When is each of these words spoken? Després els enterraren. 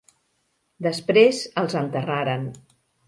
Després 0.87 1.41
els 1.63 1.77
enterraren. 1.83 2.49